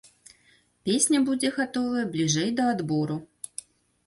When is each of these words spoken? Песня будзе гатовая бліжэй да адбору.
Песня 0.87 1.19
будзе 1.29 1.51
гатовая 1.57 2.05
бліжэй 2.17 2.49
да 2.63 2.67
адбору. 2.79 3.21